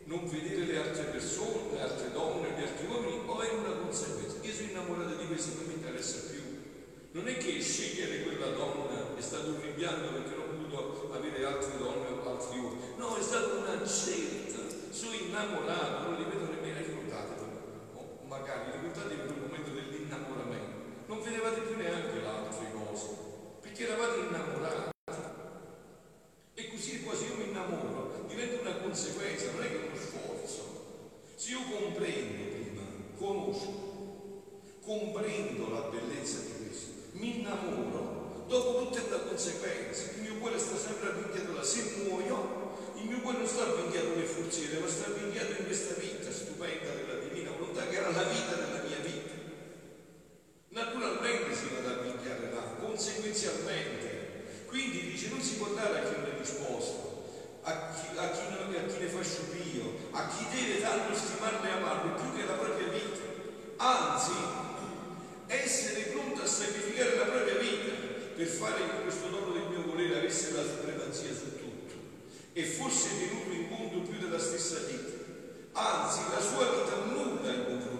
non 0.06 0.28
vedere 0.28 0.64
le 0.64 0.78
altre 0.78 1.04
persone, 1.04 1.72
le 1.72 1.80
altre 1.80 2.10
donne, 2.12 2.48
gli 2.56 2.62
altri 2.62 2.86
uomini, 2.86 3.22
o 3.26 3.40
è 3.40 3.50
una 3.50 3.76
conseguenza? 3.82 4.36
Io 4.40 4.52
sono 4.52 4.70
innamorato 4.70 5.14
di 5.14 5.26
questo, 5.26 5.54
non 5.54 5.66
mi 5.66 5.74
interessa 5.74 6.30
più. 6.30 6.42
Non 7.12 7.28
è 7.28 7.36
che 7.36 7.60
scegliere 7.60 8.22
quella 8.22 8.48
donna 8.48 9.16
è 9.16 9.20
stato 9.20 9.48
un 9.48 9.60
rimpianto 9.60 10.12
perché 10.12 10.34
non 10.36 10.70
ho 10.72 10.82
potuto 10.92 11.12
avere 11.14 11.44
altre 11.44 11.78
donne 11.78 12.08
o 12.08 12.30
altri 12.30 12.58
uomini. 12.58 12.80
No, 12.96 13.16
è 13.16 13.22
stata 13.22 13.52
una 13.54 13.86
scelta 13.86 14.46
sono 14.96 15.12
innamorato, 15.12 16.08
non 16.08 16.16
li 16.16 16.24
vedo 16.24 16.50
nemmeno, 16.50 16.78
ricordatevi, 16.78 17.50
o 17.94 18.24
magari 18.26 18.70
ricordatevi 18.72 19.28
quel 19.28 19.40
momento 19.44 19.70
dell'innamoramento, 19.70 21.04
non 21.06 21.20
vedevate 21.20 21.60
più 21.60 21.76
neanche 21.76 22.14
le 22.14 22.26
altre 22.26 22.72
cose, 22.72 23.06
perché 23.60 23.86
eravate 23.86 24.20
innamorati. 24.20 24.94
E 26.54 26.70
così 26.70 26.96
è 26.96 27.02
quasi 27.04 27.26
io 27.26 27.36
mi 27.36 27.48
innamoro, 27.48 28.24
diventa 28.26 28.60
una 28.62 28.76
conseguenza, 28.96 29.52
non 29.52 29.62
è 29.62 29.68
che 29.68 29.76
uno 29.76 29.94
sforzo. 29.94 31.12
Se 31.36 31.50
io 31.50 31.60
comprendo 31.68 32.48
prima, 32.48 32.80
conosco, 33.18 34.40
comprendo 34.80 35.68
la 35.68 35.80
bellezza 35.92 36.38
di 36.40 36.64
questo, 36.64 37.12
mi 37.12 37.40
innamoro, 37.40 38.44
dopo 38.48 38.78
tutto 38.78 38.96
è 38.96 39.02
una 39.08 39.18
conseguenza. 39.28 40.12
Il 40.16 40.22
mio 40.22 40.36
cuore 40.38 40.58
sta 40.58 40.78
sempre 40.78 41.12
là, 41.52 41.62
se 41.62 42.04
muoio 42.04 42.64
il 42.96 43.04
mio 43.04 43.20
cuore 43.20 43.38
non 43.38 43.46
sta 43.46 43.64
avvinghiato 43.64 44.08
nelle 44.08 44.24
forziere, 44.24 44.78
ma 44.78 44.88
sta 44.88 45.10
avvinghiato 45.10 45.50
in 45.58 45.66
questa 45.66 45.94
vita 46.00 46.32
stupenda 46.32 46.94
della 46.94 47.20
divina 47.20 47.50
volontà, 47.50 47.86
che 47.88 47.96
era 47.96 48.10
la 48.10 48.22
vita 48.22 48.54
della 48.54 48.82
mia 48.82 48.98
vita. 49.04 49.34
Naturalmente 50.70 51.54
si 51.54 51.68
va 51.68 51.78
ad 51.80 51.98
avvinghiare 51.98 52.50
là, 52.50 52.62
conseguenzialmente. 52.80 54.64
Quindi 54.66 55.10
dice 55.10 55.28
non 55.28 55.42
si 55.42 55.56
può 55.56 55.68
dare 55.74 56.00
a 56.00 56.02
chi 56.08 56.16
non 56.16 56.30
è 56.32 56.38
disposto, 56.38 57.05
a 57.68 57.90
chi, 57.90 58.16
a 58.16 58.30
chi, 58.30 58.42
non, 58.48 58.74
a 58.74 58.86
chi 58.86 58.98
ne 59.00 59.08
fa 59.08 59.22
sciupio, 59.22 60.10
a 60.12 60.28
chi 60.28 60.46
deve 60.54 60.80
tanto 60.80 61.14
stimarlo 61.14 61.66
e 61.66 61.70
amarlo 61.72 62.14
più 62.14 62.36
che 62.36 62.46
la 62.46 62.52
propria 62.52 62.86
vita. 62.86 63.18
Anzi, 63.78 64.32
essere 65.48 66.02
pronto 66.12 66.42
a 66.42 66.46
sacrificare 66.46 67.16
la 67.16 67.24
propria 67.24 67.56
vita 67.56 67.92
per 68.36 68.46
fare 68.46 68.76
che 68.76 69.02
questo 69.02 69.28
dono 69.28 69.52
del 69.52 69.66
mio 69.68 69.82
volere 69.82 70.18
avesse 70.18 70.52
la 70.52 70.62
supremazia 70.62 71.34
su 71.34 71.58
tutti 71.58 71.94
e 72.52 72.64
fosse 72.64 73.08
venuto 73.18 73.50
in 73.50 73.66
mondo 73.68 74.08
più 74.08 74.18
della 74.20 74.38
stessa 74.38 74.78
vita. 74.86 75.14
Anzi, 75.72 76.20
la 76.30 76.40
sua 76.40 76.70
vita 76.70 76.96
nulla 77.04 77.52
in 77.52 77.64
confronto 77.64 77.95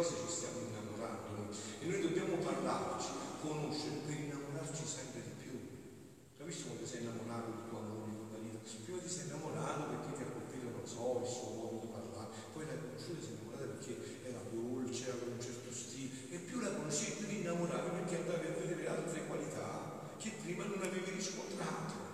cosa 0.00 0.16
ci 0.16 0.32
stiamo 0.32 0.64
innamorando 0.64 1.52
e 1.52 1.84
noi 1.84 2.00
dobbiamo 2.00 2.40
parlarci, 2.40 3.12
conoscere 3.44 4.00
per 4.08 4.16
innamorarci 4.16 4.80
sempre 4.88 5.20
di 5.20 5.34
più. 5.36 5.52
Visto 6.40 6.72
quando 6.72 6.88
sei 6.88 7.04
innamorato 7.04 7.52
del 7.52 7.68
tuo 7.68 7.78
amore, 7.84 8.16
tuo 8.16 8.32
marito? 8.32 8.64
Prima 8.80 8.96
ti 8.96 9.12
sei 9.12 9.28
innamorato 9.28 9.92
perché 9.92 10.16
ti 10.16 10.22
ha 10.24 10.32
colpito, 10.32 10.72
non 10.72 10.88
so, 10.88 11.20
il 11.20 11.28
suo 11.28 11.48
modo 11.52 11.76
di 11.84 11.92
parlare, 11.92 12.32
poi 12.32 12.64
l'hai 12.64 12.80
conosciuta, 12.80 13.20
sei 13.20 13.36
innamorata 13.36 13.64
perché 13.76 13.92
era 14.24 14.40
dolce, 14.48 15.04
aveva 15.12 15.36
un 15.36 15.42
certo 15.44 15.68
stile, 15.68 16.12
e 16.32 16.36
più 16.48 16.56
la 16.64 16.72
conoscevi, 16.72 17.20
più 17.20 17.26
ti 17.28 17.36
innamoravi 17.44 17.88
perché 18.00 18.14
andavi 18.24 18.46
a 18.48 18.56
vedere 18.56 18.88
altre 18.88 19.20
qualità 19.28 20.16
che 20.16 20.32
prima 20.40 20.64
non 20.64 20.80
avevi 20.80 21.12
riscontrato. 21.12 22.08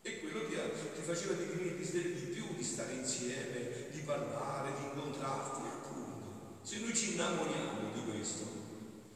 E 0.00 0.20
quello 0.20 0.48
ti, 0.48 0.56
ti 0.56 1.02
faceva 1.04 1.36
di 1.36 1.44
venire 1.44 1.76
desiderio 1.76 2.16
di 2.24 2.32
più, 2.32 2.56
di 2.56 2.64
stare 2.64 2.92
insieme, 2.96 3.92
di 3.92 4.00
parlare, 4.00 4.72
di 4.80 4.84
incontrarti. 4.88 5.63
Se 6.64 6.78
noi 6.78 6.96
ci 6.96 7.12
innamoriamo 7.12 7.92
di 7.92 8.10
questo, 8.10 8.42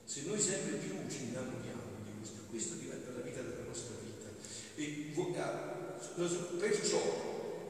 se 0.04 0.24
noi 0.26 0.38
sempre 0.38 0.76
più 0.76 0.92
ci 1.08 1.28
innamoriamo 1.28 2.04
di 2.04 2.12
questo, 2.18 2.42
questo 2.50 2.74
diventa 2.74 3.10
la 3.10 3.20
vita 3.20 3.40
della 3.40 3.64
nostra 3.64 3.94
vita. 4.04 4.28
E 4.76 5.12
perciò 6.58 7.00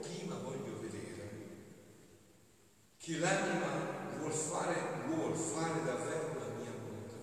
prima 0.03 0.35
voglio 0.39 0.81
vedere 0.81 1.31
che 2.99 3.19
l'anima 3.19 4.19
vuol 4.19 4.33
fare, 4.33 5.07
vuol 5.07 5.37
fare 5.37 5.85
davvero 5.85 6.35
la 6.41 6.59
mia 6.59 6.73
volontà. 6.83 7.15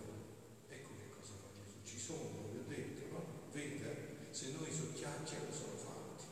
Ecco 0.69 0.89
che 0.95 1.09
cosa 1.09 1.33
fa 1.41 1.51
Gesù. 1.51 1.83
Ci 1.83 1.99
sono, 1.99 2.51
vi 2.53 2.59
ho 2.59 2.63
detto, 2.69 3.11
no? 3.11 3.51
Vede, 3.51 4.29
se 4.31 4.53
noi 4.57 4.71
su 4.71 4.93
chiacchiere 4.93 5.51
sono 5.51 5.75
fatti, 5.75 6.23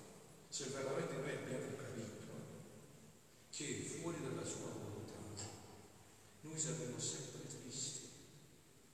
se 0.48 0.70
veramente 0.72 1.16
noi 1.16 1.36
abbiamo 1.36 1.76
capito 1.76 2.32
che 3.50 4.00
fuori 4.00 4.22
dalla 4.24 4.46
sua 4.46 4.83
noi 6.54 6.62
saremo 6.62 7.00
sempre 7.00 7.48
tristi, 7.50 8.10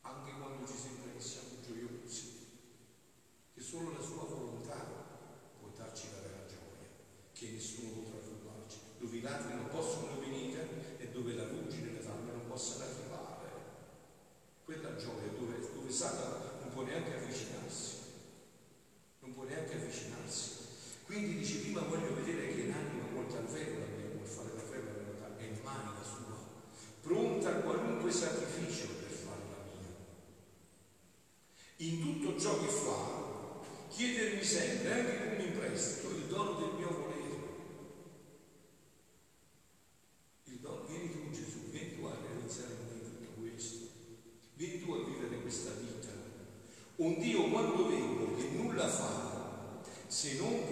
anche 0.04 0.32
quando 0.40 0.66
ci 0.66 0.78
sembra 0.80 1.12
che 1.12 1.20
siamo 1.20 1.60
gioiosi, 1.60 2.48
che 3.54 3.60
solo 3.60 3.92
la 3.92 4.02
sua 4.02 4.24
volontà 4.24 4.80
può 5.60 5.68
darci 5.76 6.08
la 6.10 6.22
vera 6.22 6.46
gioia, 6.48 6.88
che 7.34 7.50
nessuno 7.52 8.00
potrà 8.00 8.20
rubarci, 8.24 8.78
dove 8.98 9.18
i 9.18 9.20
ladri 9.20 9.56
non 9.56 9.68
possono 9.68 10.22
venire 10.22 10.96
e 11.00 11.10
dove 11.10 11.36
la 11.36 11.48
luce 11.52 11.82
e 11.82 11.92
le 11.92 12.00
fiamme 12.00 12.32
non 12.32 12.48
possono 12.48 12.86
arrivare. 12.86 13.52
Quella 14.64 14.96
gioia 14.96 15.28
dove, 15.38 15.60
dove 15.60 15.92
Satana 15.92 16.62
non 16.62 16.70
può 16.72 16.84
neanche 16.84 17.14
avvicinarsi, 17.14 17.98
non 19.20 19.34
può 19.34 19.44
neanche 19.44 19.74
avvicinarsi. 19.74 20.58
Quindi 21.04 21.40
dice 21.40 21.60
prima 21.60 21.82
voglio 21.82 22.16
vedere 22.16 22.56
che 22.56 22.68
l'anima 22.68 23.04
vuol 23.12 23.28
davvero 23.28 23.80
la 23.80 23.86
mia, 23.98 24.16
vuol 24.16 24.26
fare 24.26 24.56
davvero 24.56 24.86
la 24.86 24.94
volontà, 24.94 25.38
è 25.38 25.44
in 25.44 25.60
mani 25.62 25.90
la 25.98 26.04
sua, 26.04 26.18
pronta 27.02 27.50
a 27.50 27.62
qualunque 27.62 28.12
sacrificio 28.12 28.86
per 29.00 29.10
fare 29.10 29.42
la 29.50 29.64
mia. 29.74 29.88
In 31.78 32.02
tutto 32.02 32.40
ciò 32.40 32.60
che 32.60 32.68
fa, 32.68 33.62
chiedermi 33.90 34.44
sempre, 34.44 34.94
anche 34.94 35.18
come 35.18 35.44
in 35.44 35.58
prestito, 35.58 36.10
il 36.10 36.26
dono 36.26 36.54
del 36.60 36.74
mio 36.78 36.92
volere. 36.92 37.48
Il 40.44 40.60
dono, 40.60 40.86
vieni 40.86 41.12
tu 41.12 41.32
Gesù, 41.32 41.72
vieni 41.72 41.96
tu 41.96 42.06
a 42.06 42.16
realizzare 42.22 42.74
in 42.74 42.86
me 42.86 43.02
tutto 43.02 43.42
questo, 43.42 43.88
vieni 44.54 44.80
tu 44.84 44.92
a 44.94 45.04
vivere 45.04 45.42
questa 45.42 45.72
vita. 45.72 46.10
Un 46.98 47.18
Dio 47.18 47.50
quando 47.50 47.88
vengo 47.88 48.36
che 48.36 48.50
nulla 48.50 48.88
fa, 48.88 49.82
se 50.06 50.38
non 50.38 50.68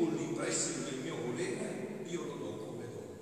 l'imprestito 0.47 0.89
del 0.89 0.99
mio 0.99 1.15
volere, 1.17 2.03
io 2.05 2.23
lo 2.23 2.35
do 2.35 2.65
come 2.65 2.89
dono. 2.89 3.17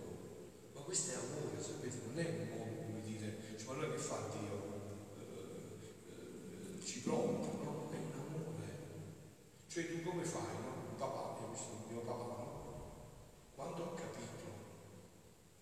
Ma 0.74 0.82
questo 0.82 1.12
è 1.12 1.16
amore, 1.16 1.62
sapete, 1.62 1.98
non 2.06 2.20
è 2.20 2.30
un 2.30 2.48
modo 2.50 2.82
come 2.84 3.02
dire, 3.02 3.38
cioè, 3.58 3.66
ma 3.66 3.74
allora 3.74 3.92
che 3.94 3.98
fa 3.98 4.30
Dio? 4.32 4.74
Eh, 5.18 6.78
eh, 6.78 6.86
ci 6.86 7.02
pronta, 7.02 7.48
no? 7.64 7.90
È 7.92 7.96
un 7.96 8.12
amore. 8.14 8.80
Cioè 9.68 9.90
tu 9.90 10.04
come 10.04 10.24
fai, 10.24 10.56
no? 10.62 10.92
Il 10.92 10.98
papà, 10.98 11.40
io 11.40 11.48
ho 11.48 11.52
visto 11.52 11.72
il 11.88 11.94
mio 11.94 12.02
papà, 12.02 12.24
no? 12.24 12.94
Quando 13.56 13.84
ho 13.84 13.94
capito 13.96 14.24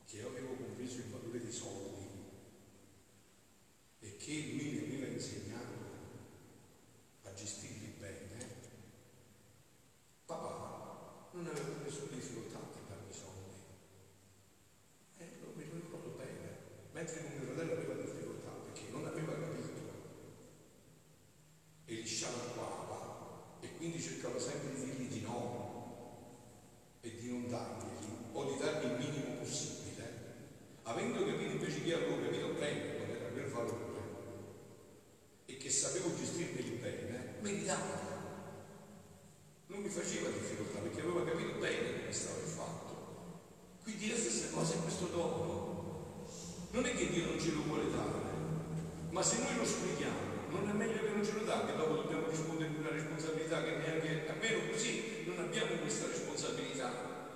che 0.06 0.17
io 0.17 0.28
avevo 0.28 0.56
compreso 0.56 0.97
il 0.97 1.12
valore 1.12 1.39
dei 1.39 1.52
soldi 1.52 2.08
e 3.99 4.17
che 4.17 4.34
lui 4.52 4.69
mi 4.71 4.95
aveva 4.95 5.13
insegnato 5.13 5.71
a 7.23 7.34
gestirli 7.34 7.93
bene, 7.97 8.45
papà 10.26 10.73
non 11.34 11.47
aveva 11.47 11.82
nessun 11.84 12.10
difficoltà 12.12 12.60
a 12.60 12.89
darmi 12.89 13.10
i 13.10 13.13
soldi. 13.13 13.58
E 15.17 15.38
lo, 15.41 15.54
me 15.56 15.65
lo 15.65 15.76
ricordo 15.76 16.10
bene, 17.04 17.20
mentre 17.20 17.22
mio 17.30 17.46
fratello 17.46 17.74
aveva 17.74 17.94
difficoltà 18.02 18.50
perché 18.63 18.82
non 18.92 19.06
aveva 19.06 19.34
capito 19.34 19.52
e 21.86 21.94
li 21.94 22.06
scialacquava 22.06 23.58
e 23.60 23.76
quindi 23.76 24.02
cercava 24.02 24.39
sempre 24.39 24.74
di 24.74 24.86
dirgli 24.86 25.08
di 25.12 25.22
no 25.22 26.98
e 27.02 27.16
di 27.16 27.30
non 27.30 27.50
darglieli 27.50 28.08
o 28.32 28.46
di 28.46 28.58
dargli 28.58 28.86
il 28.86 28.98
minimo 28.98 29.36
possibile, 29.38 30.12
avendo 30.84 31.26
capito 31.26 31.52
invece 31.52 31.82
che 31.82 31.89
io 31.89 31.98
avevo 31.98 32.22
capito 32.22 32.54
bene 32.54 32.96
qual 32.96 33.10
era 33.10 33.30
quel 33.30 33.48
valore 33.48 34.02
e 35.46 35.58
che 35.58 35.70
sapevo 35.70 36.16
gestirmeli 36.16 36.78
bene, 36.78 37.36
me 37.42 37.52
li 37.52 37.66
dava. 37.66 38.12
Non 39.68 39.82
mi 39.82 39.89
faceva 39.89 40.30
difficoltà 40.30 40.80
perché 40.80 41.02
aveva 41.02 41.26
capito 41.26 41.60
bene 41.60 42.00
come 42.00 42.12
stava 42.12 42.39
il 42.39 42.48
fatto. 42.48 43.82
Quindi 43.84 44.10
la 44.10 44.16
stessa 44.16 44.50
cosa 44.54 44.76
è 44.76 44.82
questo 44.82 45.08
dono. 45.08 45.74
Non 46.72 46.86
è 46.86 46.96
che 46.96 47.10
Dio 47.10 47.26
non 47.26 47.39
ce 47.39 47.52
lo 47.52 47.62
vuole 47.63 47.89
dare, 47.92 48.32
ma 49.23 49.29
se 49.29 49.39
noi 49.39 49.55
lo 49.55 49.63
sprechiamo, 49.63 50.51
non 50.51 50.67
è 50.67 50.73
meglio 50.73 50.99
che 50.99 51.15
non 51.15 51.23
ce 51.23 51.31
lo 51.39 51.47
dà, 51.47 51.63
che 51.63 51.77
dopo 51.77 51.95
dobbiamo 51.95 52.27
rispondere 52.27 52.75
di 52.75 52.79
una 52.83 52.91
responsabilità 52.91 53.63
che 53.63 53.71
neanche, 53.79 54.27
almeno 54.27 54.67
così, 54.67 55.23
non 55.23 55.39
abbiamo 55.39 55.79
questa 55.79 56.07
responsabilità. 56.07 56.91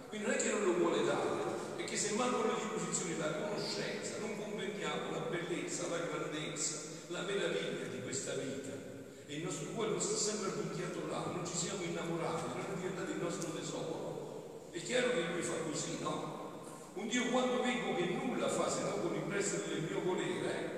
Quindi 0.10 0.28
non 0.28 0.36
è 0.36 0.38
che 0.38 0.52
non 0.52 0.64
lo 0.66 0.74
vuole 0.84 1.06
dare, 1.06 1.80
è 1.80 1.84
che 1.86 1.96
se 1.96 2.12
mancano 2.20 2.44
le 2.44 2.60
disposizioni, 2.60 3.16
la 3.16 3.32
conoscenza, 3.32 4.20
non 4.20 4.36
comprendiamo 4.36 5.16
la 5.16 5.32
bellezza, 5.32 5.88
la 5.88 6.04
grandezza, 6.04 6.76
la 7.08 7.22
meraviglia 7.22 7.88
di 7.88 8.02
questa 8.04 8.34
vita. 8.36 8.76
E 9.24 9.36
il 9.40 9.44
nostro 9.44 9.72
cuore 9.72 9.92
non 9.92 10.02
sta 10.02 10.18
sempre 10.20 10.50
appuntiato 10.60 11.08
là, 11.08 11.24
non 11.32 11.48
ci 11.48 11.56
siamo 11.56 11.84
innamorati, 11.88 12.52
non 12.52 12.68
è 12.68 12.76
diventato 12.76 13.12
il 13.12 13.24
nostro 13.24 13.56
tesoro. 13.56 14.68
È 14.72 14.82
chiaro 14.84 15.12
che 15.12 15.24
lui 15.32 15.42
fa 15.42 15.56
così, 15.64 16.00
no? 16.02 16.36
Un 16.96 17.08
Dio 17.08 17.32
quando 17.32 17.64
vengo 17.64 17.96
che 17.96 18.12
nulla 18.12 18.50
fa 18.50 18.68
se 18.70 18.82
non 18.82 19.00
con 19.00 19.16
il 19.16 19.22
prestito 19.22 19.70
del 19.70 19.88
mio 19.88 20.02
volere, 20.04 20.77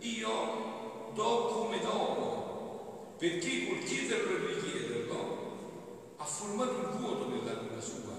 io 0.00 1.10
do 1.14 1.46
come 1.46 1.80
dono, 1.80 3.14
perché 3.18 3.66
col 3.68 3.82
chiederlo 3.84 4.36
e 4.36 4.54
richiederlo 4.54 6.14
ha 6.16 6.24
formato 6.24 6.72
un 6.72 6.98
vuoto 6.98 7.28
nell'anima 7.28 7.80
sua, 7.80 8.14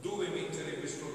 dove 0.00 0.28
mettere 0.28 0.78
questo 0.78 1.09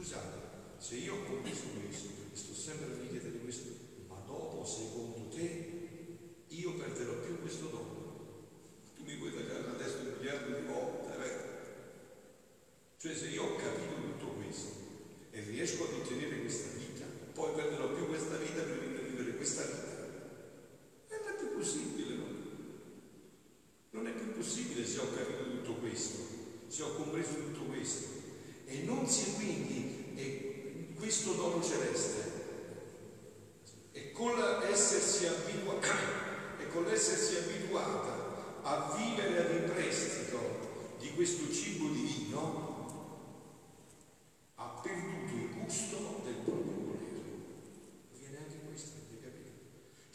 Scusate, 0.00 0.38
se 0.78 0.96
io 0.96 1.14
ho 1.14 1.24
commesso 1.24 1.64
questo 1.78 2.08
e 2.32 2.34
sto 2.34 2.54
sempre 2.54 2.86
a 2.86 3.02
ripetere 3.02 3.36
questo, 3.36 3.68
ma 4.08 4.16
dopo 4.26 4.64
secondo 4.64 5.19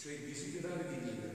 cioè 0.06 0.20
di 0.24 0.36
divina. 0.84 1.35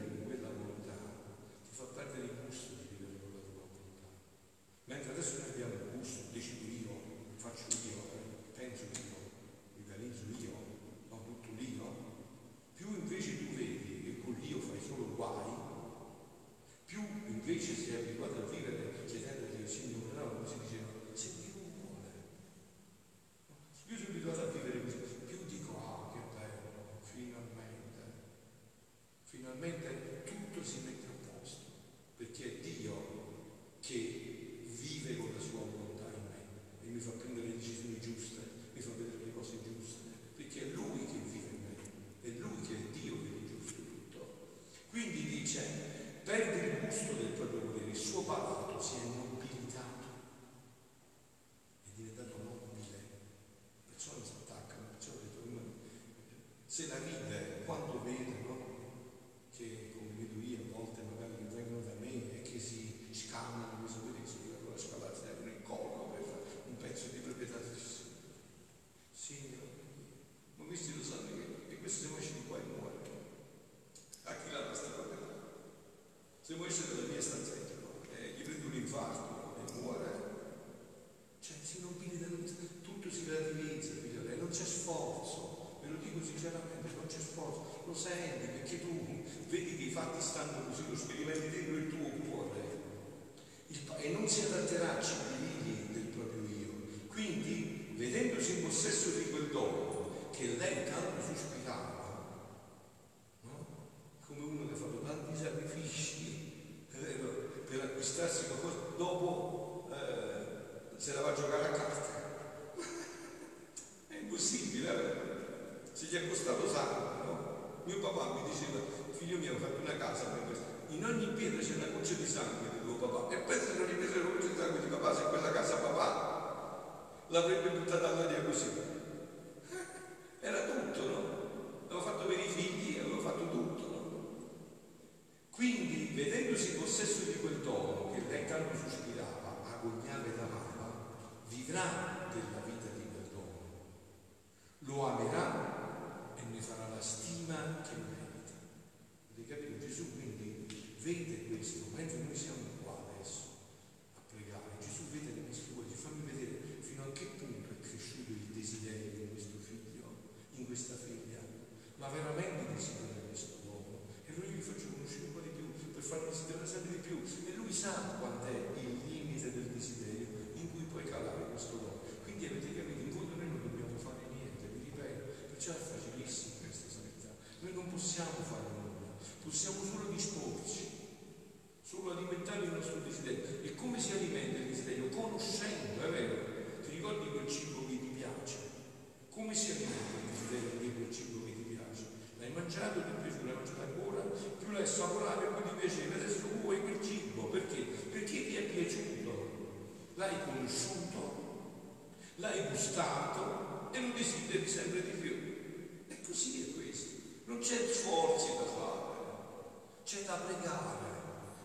c'è 210.10 210.24
da 210.24 210.34
pregare, 210.42 211.06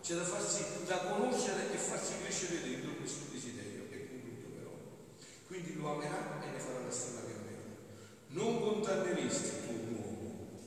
c'è 0.00 0.14
da 0.14 0.22
farsi, 0.22 0.62
da 0.86 0.98
conoscere 0.98 1.74
e 1.74 1.76
farsi 1.76 2.12
crescere 2.22 2.62
dentro 2.62 2.94
questo 2.94 3.24
desiderio. 3.32 3.90
E 3.90 4.06
concludo 4.06 4.54
però. 4.54 4.70
Quindi 5.48 5.74
lo 5.74 5.90
amerà 5.90 6.40
e 6.44 6.50
ne 6.50 6.58
farà 6.60 6.78
la 6.78 6.90
strada 6.92 7.26
che 7.26 7.32
amera. 7.32 7.66
Non 8.38 8.60
condanneresti 8.60 9.66
tu 9.66 9.72
un 9.72 9.94
uomo. 9.98 10.60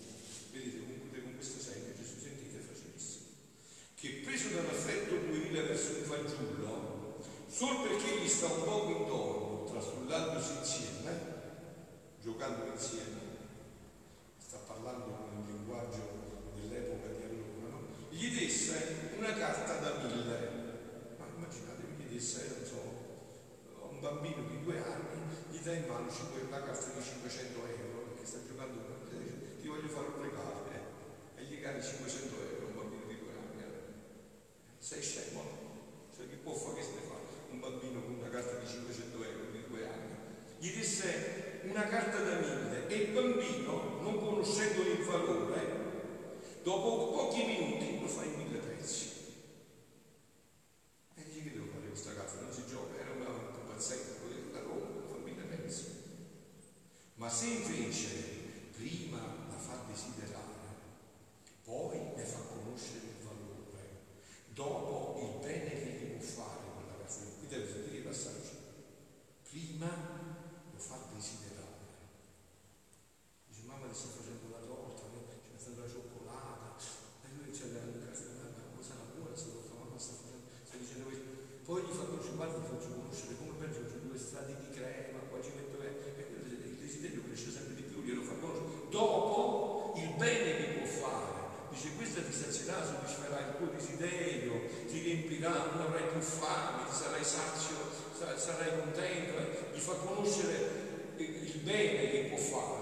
Vedete, 0.51 0.79
conclude 0.91 1.23
con 1.23 1.35
questo 1.35 1.57
esempio, 1.57 1.93
Gesù 1.95 2.19
sentite 2.19 2.57
è 2.59 2.61
facilissimo. 2.67 3.25
Che 3.95 4.09
preso 4.25 4.49
dall'affetto 4.49 5.15
puerile 5.15 5.61
verso 5.61 5.93
un 5.99 6.03
fanciullo, 6.03 7.23
solo 7.47 7.83
perché 7.83 8.19
gli 8.19 8.27
sta 8.27 8.47
un 8.47 8.63
poco 8.65 8.91
intorno, 8.91 9.71
trastullandosi 9.71 10.51
insieme, 10.59 11.11
giocando 12.19 12.65
insieme, 12.73 13.28
non 26.09 26.17
ci 26.17 26.25
5, 26.25 26.41
una 26.49 26.63
cartella 26.65 27.01
500 27.01 27.59
euro 27.69 28.01
perché 28.09 28.25
sta 28.25 28.39
giocando 28.41 28.81
ti 29.61 29.67
voglio 29.67 29.87
fare 29.87 30.07
un 30.09 30.21
regalo 30.23 30.65
eh? 30.73 30.81
e 31.39 31.43
gli 31.45 31.61
cari 31.61 31.81
500 31.81 32.33
euro 32.49 32.65
un 32.65 32.75
bambino 32.75 33.05
di 33.05 33.17
due 33.19 33.33
anni 33.37 33.61
sei 34.79 35.01
scemo. 35.03 35.45
Cioè 36.15 36.27
che 36.27 36.37
può 36.41 36.53
fare 36.53 36.77
che 36.77 36.81
se 36.81 36.93
ne 36.97 37.05
fa 37.05 37.13
un 37.51 37.59
bambino 37.59 38.01
con 38.01 38.13
una 38.17 38.29
carta 38.29 38.57
di 38.57 38.65
500 38.65 39.23
euro 39.23 39.51
di 39.51 39.63
due 39.69 39.85
anni? 39.85 40.17
Gli 40.57 40.73
disse 40.73 41.61
una 41.69 41.85
carta 41.87 42.17
da 42.17 42.39
1000 42.39 42.87
e 42.87 42.95
il 42.95 43.13
bambino 43.13 44.01
non 44.01 44.17
conoscendo 44.17 44.81
il 44.81 45.05
valore 45.05 45.77
dopo 46.63 47.11
pochi 47.13 47.45
minuti 47.45 48.01
lo 48.01 48.07
fa 48.07 48.23
in 48.23 48.33
mille 48.33 48.57
pezzi 48.57 49.18
desiderio, 94.49 94.87
ti 94.87 94.99
riempirà, 94.99 95.71
non 95.71 95.81
avrai 95.81 96.07
più 96.07 96.19
fame, 96.19 96.91
sarai 96.91 97.23
sazio, 97.23 97.75
sarai 98.35 98.79
contento, 98.79 99.37
eh? 99.37 99.73
gli 99.73 99.79
fa 99.79 99.93
conoscere 99.93 101.13
il 101.17 101.59
bene 101.63 102.09
che 102.09 102.25
può 102.29 102.37
fare, 102.37 102.77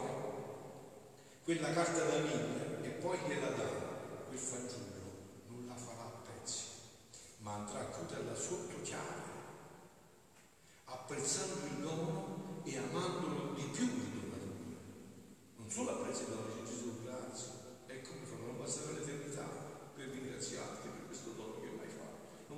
quella 1.43 1.71
carta 1.73 2.03
da 2.03 2.19
mille 2.19 2.83
e 2.83 2.89
poi 2.89 3.17
gliela 3.27 3.49
dà, 3.49 3.69
quel 4.27 4.39
fanciullo 4.39 4.85
non 5.47 5.65
la 5.67 5.75
farà 5.75 6.03
a 6.03 6.21
pezzi, 6.25 6.63
ma 7.39 7.53
andrà 7.53 7.79
a 7.79 7.89
chiuderla 7.89 8.35
sotto 8.35 8.81
chiave, 8.81 9.35
apprezzando 10.85 11.65
il 11.65 11.81
dono 11.81 12.61
e 12.63 12.77
amandolo 12.77 13.53
di 13.55 13.63
più 13.63 13.85
di 13.85 14.11
donatore. 14.11 14.75
Non 15.57 15.69
solo 15.69 15.91
apprezza 15.91 16.23
il 16.23 16.27
dono, 16.27 16.61
dice 16.61 16.73
Gesù, 16.73 17.03
grazie, 17.03 17.51
ecco 17.87 18.09
mi 18.19 18.25
fa, 18.25 18.35
non 18.45 18.57
basterà 18.57 18.91
l'eternità 18.91 19.45
per 19.95 20.09
ringraziarti 20.09 20.86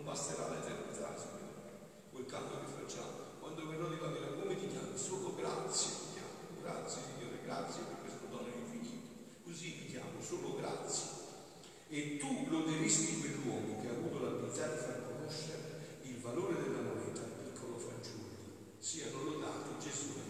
basterà 0.10 0.50
l'eternità 0.50 0.90
l'eternizzarsi 0.90 1.28
quel 2.10 2.26
canto 2.26 2.58
che 2.58 2.82
facciamo 2.82 3.38
quando 3.40 3.68
verrò 3.68 3.90
di 3.90 4.00
là 4.00 4.34
come 4.42 4.58
ti 4.58 4.68
chiami? 4.68 4.98
solo 4.98 5.36
grazie 5.36 5.92
ti 6.02 6.18
chiamo. 6.18 6.58
Grazie 6.64 7.02
Signore 7.06 7.38
grazie 7.46 7.84
per 7.84 7.98
questo 8.02 8.26
dono 8.26 8.50
infinito. 8.50 9.06
Così 9.46 9.78
ti 9.78 9.86
chiamo 9.86 10.18
solo 10.20 10.58
grazie. 10.58 11.06
E 11.90 12.18
tu 12.18 12.46
loderesti 12.50 13.20
quell'uomo 13.20 13.82
che 13.82 13.88
ha 13.88 13.92
avuto 13.92 14.18
la 14.24 14.32
pietà 14.42 14.68
di 14.68 14.78
far 14.78 15.02
conoscere 15.06 16.02
il 16.02 16.18
valore 16.18 16.62
della 16.62 16.82
moneta 16.82 17.22
al 17.22 17.34
piccolo 17.46 17.78
fanciullo. 17.78 18.78
Siano 18.80 19.24
lodati 19.24 19.78
Gesù. 19.80 20.29